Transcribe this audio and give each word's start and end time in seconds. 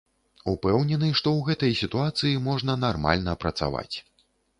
Упэўнены, 0.51 1.09
што 1.19 1.33
ў 1.33 1.39
гэтай 1.49 1.73
сітуацыі 1.81 2.39
можна 2.47 2.77
нармальна 2.85 3.37
працаваць. 3.45 3.95